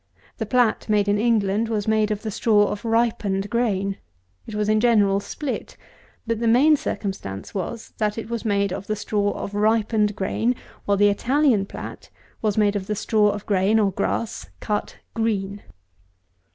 [0.39, 3.97] The plat made in England was made of the straw of ripened grain.
[4.47, 5.77] It was, in general, split;
[6.25, 10.55] but the main circumstance was, that it was made of the straw of ripened grain;
[10.85, 12.09] while the Italian plat
[12.41, 15.61] was made of the straw of grain, or grass, cut green.